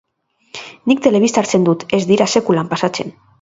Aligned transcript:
Nik 0.91 1.03
telebista 1.07 1.43
hartzen 1.43 1.67
dut, 1.67 1.85
ez 1.99 2.01
dira 2.13 2.29
sekulan 2.39 2.73
pasatzen. 2.73 3.15